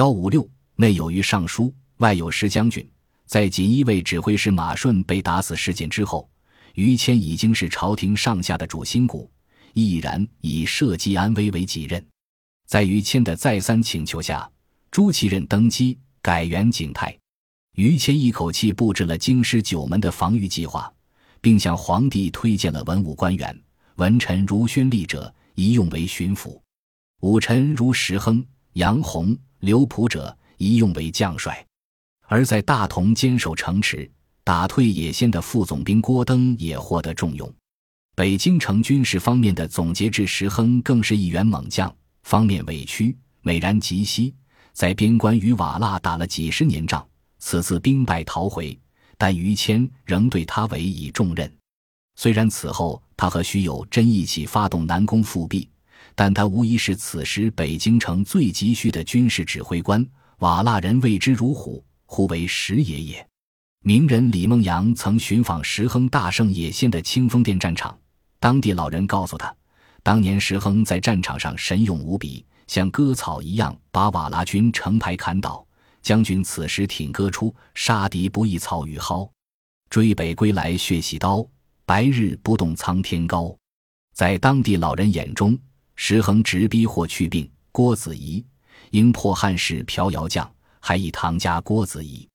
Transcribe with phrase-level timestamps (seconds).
[0.00, 2.90] 幺五六内有于尚书，外有石将军。
[3.26, 6.26] 在锦衣卫指挥使马顺被打死事件之后，
[6.72, 9.30] 于谦已经是朝廷上下的主心骨，
[9.74, 12.02] 毅然以社稷安危为己任。
[12.66, 14.50] 在于谦的再三请求下，
[14.90, 17.14] 朱祁镇登基，改元景泰。
[17.74, 20.90] 于谦一口气布置了京师九门的防御计划，
[21.42, 23.54] 并向皇帝推荐了文武官员，
[23.96, 26.58] 文臣如宣历者，一用为巡抚；
[27.20, 28.42] 武臣如石亨、
[28.72, 31.64] 杨洪、刘璞者，一用为将帅。
[32.26, 34.10] 而在大同坚守城池、
[34.42, 37.52] 打退野先的副总兵郭登也获得重用。
[38.16, 44.34] 北京城军事方面的总节制石亨更是一员猛将，方面委屈，美然极息，
[44.72, 47.06] 在边关与瓦剌打了几十年仗，
[47.38, 48.78] 此次兵败逃回，
[49.18, 51.50] 但于谦仍对他委以重任。
[52.16, 55.68] 虽然此后他和徐有贞一起发动南宫复辟，
[56.20, 60.06] 但他无疑是此时北京城最急需的军事指挥官。
[60.40, 61.82] 瓦剌人畏之如虎。
[62.04, 63.26] 呼为石爷爷。
[63.82, 67.98] 名人李梦阳曾寻访石亨大胜野县的清风殿战场，
[68.38, 69.50] 当地老人告诉他，
[70.02, 75.66] 当年石亨在战场上神勇无比，像割草一样把瓦剌军成排砍倒。
[76.02, 79.26] 将军此时挺戈出，杀敌不亦草与蒿，
[79.88, 81.42] 追北归来血洗刀，
[81.86, 83.56] 白日不动苍天高。
[84.12, 85.58] 在当地老人眼中，
[86.02, 88.42] 石恒直逼霍去病、郭子仪，
[88.90, 90.50] 因破汉室朴瑶将。
[90.80, 92.26] 还以唐家郭子仪。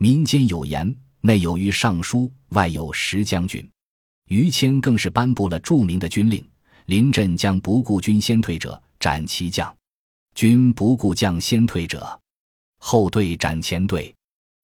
[0.00, 3.70] 民间有言：内有于尚书，外有石将军。
[4.26, 6.44] 于谦更是颁布了著名的军令：
[6.86, 9.72] 临阵将不顾军先退者，斩其将；
[10.34, 12.20] 军不顾将先退者，
[12.80, 14.12] 后队斩前队。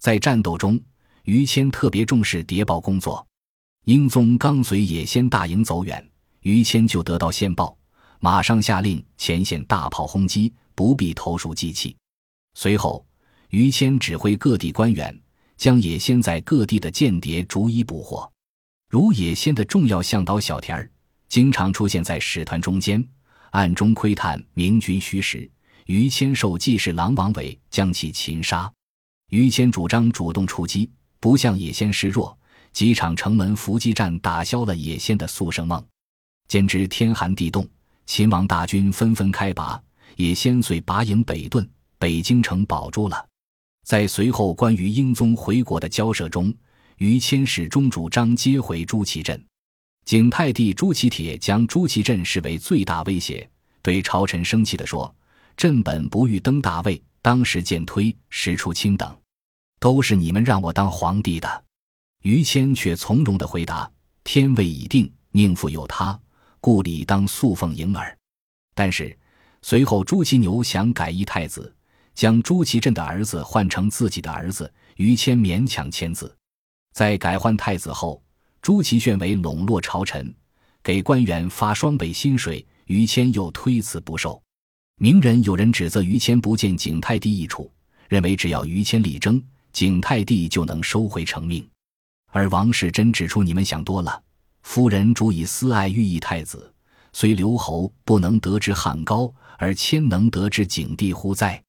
[0.00, 0.80] 在战斗中，
[1.22, 3.24] 于谦特别重视谍报工作。
[3.84, 6.04] 英宗刚随野先大营走远，
[6.40, 7.78] 于谦就得到线报，
[8.24, 11.96] 马上下令前线大炮轰击，不必投鼠忌器。
[12.54, 13.04] 随后。
[13.48, 15.14] 于谦指挥各地官员，
[15.58, 18.26] 将野先在各地的间谍逐一捕获。
[18.88, 20.90] 如野先的重要向导小田儿，
[21.28, 23.06] 经常出现在使团中间，
[23.50, 25.50] 暗中窥探明军虚实。
[25.84, 28.72] 于谦受记事郎王伟将其擒杀。
[29.28, 32.34] 于谦主张主动出击，不向野先示弱。
[32.72, 35.84] 几场城门伏击战打消了野先的速胜梦。
[36.48, 37.68] 兼之天寒地冻，
[38.06, 39.80] 秦王大军纷纷开拔，
[40.16, 41.66] 也先遂拔营北遁，
[41.98, 43.26] 北京城保住了。
[43.84, 46.54] 在随后关于英宗回国的交涉中，
[46.98, 49.42] 于谦始终主张接回朱祁镇。
[50.04, 53.48] 景泰帝朱祁帖将朱祁镇视为最大威胁，
[53.82, 55.12] 对朝臣生气地说
[55.56, 59.16] ：“朕本不欲登大位，当时见推石出清等，
[59.78, 61.64] 都是你们让我当皇帝的。”
[62.22, 63.90] 于谦却从容地回答
[64.22, 66.18] ：“天位已定，宁复有他？
[66.62, 68.16] 故理当素奉迎耳。”
[68.74, 69.14] 但是
[69.60, 71.70] 随后朱祁牛想改易太子。
[72.14, 76.36] 将朱祁镇的儿子换成自己的儿子，于谦勉强签字。
[76.92, 78.22] 在改换太子后，
[78.60, 80.30] 朱祁炫为笼络朝臣，
[80.82, 84.42] 给官员发双倍薪水，于谦又推辞不受。
[84.96, 87.72] 名人有人指责于谦不见景泰帝一处，
[88.10, 89.42] 认为只要于谦力争，
[89.72, 91.66] 景泰帝就能收回成命。
[92.30, 94.22] 而王世贞指出：“你们想多了，
[94.62, 96.72] 夫人主以私爱寓意太子，
[97.12, 101.62] 虽刘侯不能得之汉高，而谦能得之景帝乎哉？”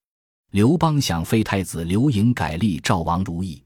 [0.51, 3.61] 刘邦想废太子刘盈改立赵王如意，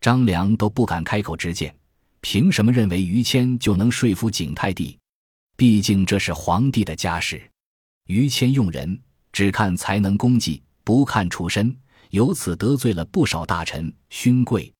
[0.00, 1.74] 张良都不敢开口直谏，
[2.20, 4.98] 凭什么认为于谦就能说服景泰帝？
[5.56, 7.42] 毕竟这是皇帝的家事。
[8.08, 9.00] 于谦用人
[9.32, 11.74] 只看才能功绩，不看出身，
[12.10, 14.72] 由此得罪了不少大臣勋贵。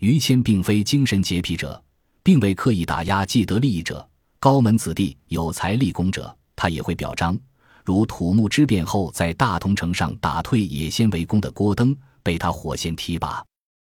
[0.00, 1.82] 于谦并非精神洁癖者，
[2.26, 4.04] 并未刻意打压既得利益者、
[4.40, 7.38] 高门子弟、有才立功者，他也会表彰。
[7.84, 13.44] 如土木之变后，在大同城上打退野先围攻的郭登，被他火线提拔。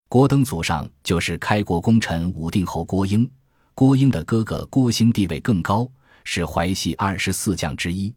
[0.09, 3.31] 郭登祖上就是开国功臣武定侯郭英，
[3.75, 5.87] 郭英的哥哥郭兴地位更高，
[6.25, 8.15] 是淮西二十四将之一，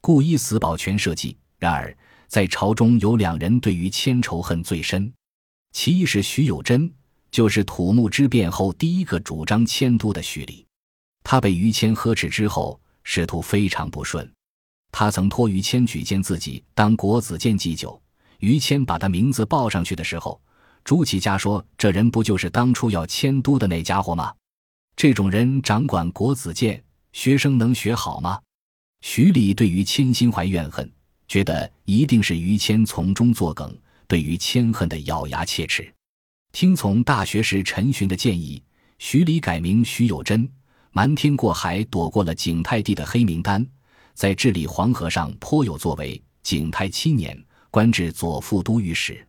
[0.00, 1.36] 故一死保全社稷。
[1.58, 1.94] 然而，
[2.28, 5.12] 在朝中有两人对于千仇恨最深，
[5.72, 6.90] 其一是徐有贞，
[7.30, 10.66] 就是土木之变后第一个主张迁都的徐礼。
[11.22, 14.30] 他被于谦呵斥之后，仕途非常不顺。
[14.92, 18.00] 他曾托于谦举荐自己当国子监祭酒，
[18.38, 20.40] 于谦把他名字报上去的时候，
[20.82, 24.34] 朱祁家说：“这人不就是当初要迁都的那家伙吗？
[24.96, 28.40] 这种人掌管国子监，学生能学好吗？”
[29.02, 30.90] 徐礼对于谦心怀怨恨，
[31.28, 33.74] 觉得一定是于谦从中作梗，
[34.08, 35.90] 对于谦恨的咬牙切齿。
[36.52, 38.62] 听从大学士陈寻的建议，
[38.98, 40.48] 徐礼改名徐有贞，
[40.90, 43.64] 瞒天过海，躲过了景泰帝的黑名单。
[44.14, 46.22] 在治理黄河上颇有作为。
[46.42, 47.38] 景泰七年，
[47.70, 49.26] 官至左副都御史。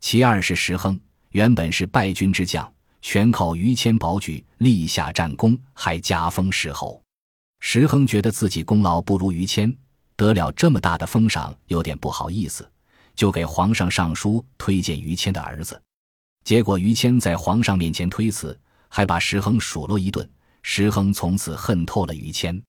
[0.00, 0.98] 其二是石亨，
[1.30, 2.72] 原本是败军之将，
[3.02, 7.02] 全靠于谦保举，立下战功，还加封石侯。
[7.60, 9.72] 石亨觉得自己功劳不如于谦，
[10.16, 12.68] 得了这么大的封赏，有点不好意思，
[13.14, 15.80] 就给皇上上书推荐于谦的儿子。
[16.44, 18.58] 结果于谦在皇上面前推辞，
[18.88, 20.28] 还把石亨数落一顿。
[20.62, 22.62] 石亨从此恨透了于谦。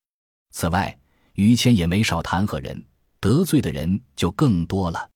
[0.52, 0.98] 此外，
[1.34, 2.84] 于谦也没少弹劾人，
[3.20, 5.10] 得罪的人就更多了。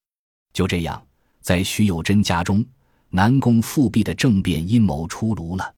[0.52, 1.02] 就这样。
[1.42, 2.62] 在徐有贞家中，
[3.08, 5.74] 南宫复辟的政变阴谋出炉了。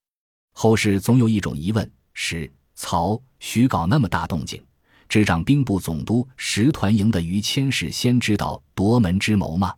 [0.55, 4.61] 后世总有一种疑问：史、曹、徐搞那么大动静，
[5.09, 9.73] 执掌兵部总督石团营的于谦是先知道夺门之谋吗？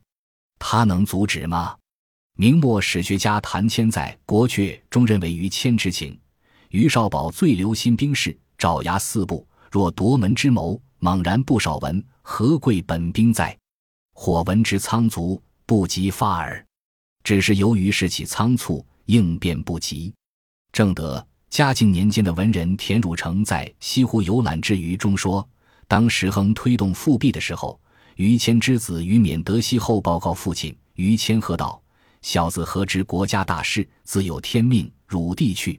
[0.58, 1.76] 他能阻止吗？
[2.36, 6.18] 明末史学家谭谦在《国阙》中认为，于谦之情，
[6.70, 9.46] 于少保最留心兵事，爪牙四部。
[9.70, 13.56] 若夺门之谋，猛然不少闻，何贵本兵在？
[14.14, 15.40] 火闻之仓卒。
[15.66, 16.62] 不及发耳，
[17.22, 20.12] 只是由于事起仓促，应变不及。
[20.72, 25.48] 正德嘉靖年间的文人田汝成在《西湖游览之余》中说
[25.88, 27.80] ：“当石亨推动复辟的时候，
[28.16, 31.80] 于谦之子于勉得悉后报告父亲，于谦喝道
[32.24, 35.78] ：‘小子何知国家大事，自有天命，汝弟去。’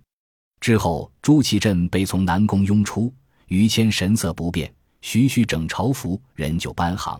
[0.61, 3.11] 之后朱祁镇被从南宫拥出，
[3.47, 4.71] 于谦神色不变，
[5.01, 7.19] 徐徐整朝服，人就班行。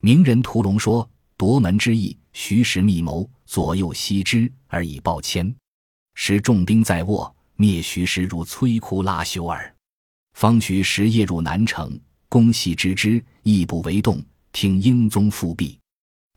[0.00, 5.52] 名人屠龙说。”夺门之意，徐氏密谋，左右悉知，而以报谦。
[6.14, 9.74] 使重兵在握，灭徐氏如摧枯拉朽耳。
[10.34, 11.98] 方徐时夜入南城，
[12.28, 14.22] 攻系之之，亦不为动。
[14.52, 15.76] 听英宗复辟。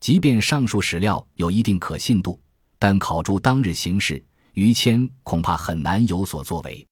[0.05, 2.39] 即便上述史料有一定可信度，
[2.77, 4.23] 但考诸当日形势，
[4.53, 6.87] 于谦恐怕很难有所作为。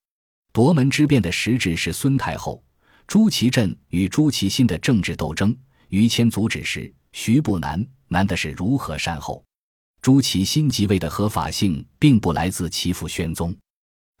[0.52, 2.60] 夺门之变的实质是孙太后、
[3.06, 5.56] 朱祁镇与朱祁心的政治斗争。
[5.90, 7.86] 于谦阻止时，徐不难。
[8.08, 9.44] 难的是如何善后。
[10.02, 13.56] 朱祁新即位的合法性，并不来自其父宣宗，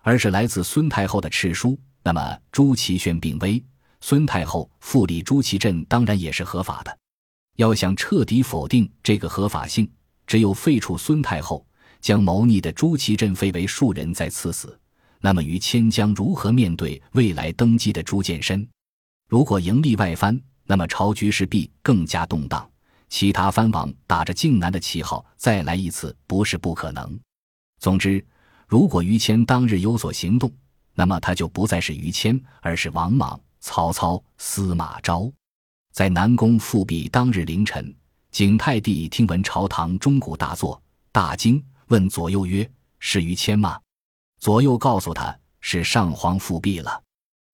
[0.02, 1.76] 而是来自孙太后的敕书。
[2.04, 3.60] 那么朱祁铉病危，
[4.00, 6.96] 孙太后复立朱祁镇，当然也是合法的。
[7.56, 9.90] 要想彻底否定这个合法性，
[10.26, 11.64] 只有废除孙太后，
[12.00, 14.78] 将谋逆的朱祁镇废为庶人，再赐死。
[15.20, 18.66] 那么于谦将如何面对未来登基的朱见深？
[19.28, 22.68] 如果盈利外藩，那么朝局势必更加动荡。
[23.08, 27.18] 其他藩王打着靖难的旗号再来一次，不是不可能。
[27.78, 28.24] 总之，
[28.66, 30.52] 如果于谦当日有所行动，
[30.94, 35.30] 那么他就不再是于谦，而是王莽、曹操、司马昭。
[35.94, 37.94] 在南宫复辟当日凌晨，
[38.32, 40.82] 景泰帝听闻朝堂钟鼓大作，
[41.12, 42.68] 大惊，问左右曰
[42.98, 43.78] ：“是于谦吗？”
[44.42, 47.00] 左右告诉他是上皇复辟了。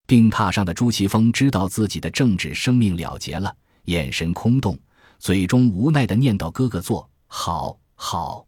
[0.06, 3.54] 病榻上的朱祁峰知道自己的政治生命了结了，
[3.84, 4.74] 眼神空洞。
[5.18, 8.46] 嘴中无奈的念叨：“哥哥做好，好。”